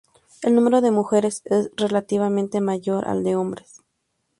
[0.41, 3.83] El número de mujeres es relativamente mayor al de hombres.